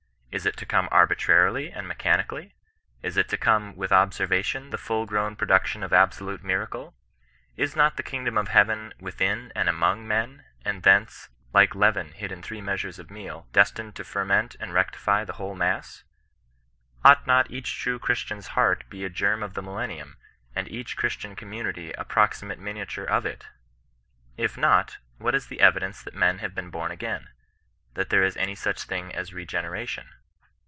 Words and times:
Is 0.33 0.45
it 0.45 0.55
to 0.55 0.65
come 0.65 0.87
arbitrarily 0.93 1.71
and 1.73 1.85
mechanically? 1.89 2.55
Is 3.03 3.17
it 3.17 3.27
to 3.27 3.37
come 3.37 3.73
^' 3.73 3.75
with 3.75 3.91
observation," 3.91 4.69
the 4.69 4.77
full 4.77 5.05
grown 5.05 5.35
production 5.35 5.83
of 5.83 5.89
some 5.89 5.99
absolute 5.99 6.41
miracle? 6.41 6.95
Is 7.57 7.75
not 7.75 7.97
the 7.97 8.01
kingdom 8.01 8.35
<^{ 8.35 8.37
Vis^^^^XL^^ 8.37 8.43
^^6i^c^ 8.43 8.45
13G 8.45 8.53
CHRISTIAN 8.53 8.77
I^ON 8.77 8.87
RESISTANOE. 8.87 9.25
in" 9.25 9.51
and" 9.57 9.69
among" 9.69 10.07
men, 10.07 10.45
and 10.63 10.83
thence, 10.83 11.27
like 11.53 11.71
leayen 11.71 12.13
hid 12.13 12.31
in 12.31 12.41
three 12.41 12.61
measures 12.61 12.97
of 12.97 13.11
meal, 13.11 13.47
destined 13.51 13.93
to 13.97 14.05
ferment 14.05 14.55
and 14.61 14.73
rectify 14.73 15.25
the 15.25 15.33
whole 15.33 15.53
mass] 15.53 16.05
Ought 17.03 17.27
not 17.27 17.51
each 17.51 17.77
true 17.77 17.99
Christian's 17.99 18.47
heart 18.55 18.79
to 18.79 18.85
be 18.85 19.03
a 19.03 19.09
germ 19.09 19.43
of 19.43 19.53
the 19.53 19.61
millennimn, 19.61 20.15
and 20.55 20.69
each 20.69 20.95
Christian 20.95 21.35
com 21.35 21.51
munity 21.51 21.93
a 21.97 22.05
proximate 22.05 22.57
miniature 22.57 23.03
of 23.03 23.25
it 23.25 23.47
1 24.37 24.45
If 24.45 24.57
not, 24.57 24.97
what 25.17 25.35
is 25.35 25.47
the 25.47 25.59
evidence 25.59 26.01
that 26.01 26.15
men 26.15 26.39
haye 26.39 26.47
been 26.47 26.69
bom 26.69 26.89
again— 26.89 27.27
that 27.95 28.09
there 28.09 28.23
is 28.23 28.37
any 28.37 28.55
such 28.55 28.83
thing 28.83 29.13
as 29.13 29.33
reaeneration? 29.33 30.07